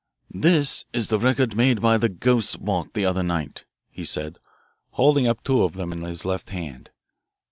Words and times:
"This 0.33 0.85
is 0.93 1.09
the 1.09 1.19
record 1.19 1.55
made 1.55 1.79
by 1.79 1.99
the 1.99 2.09
'ghost's' 2.09 2.57
walk 2.57 2.93
the 2.93 3.05
other 3.05 3.21
night," 3.21 3.65
he 3.91 4.03
said, 4.03 4.39
holding 4.93 5.27
up 5.27 5.43
two 5.43 5.61
of 5.61 5.73
them 5.73 5.91
in 5.91 6.01
his 6.01 6.25
left 6.25 6.49
hand. 6.49 6.89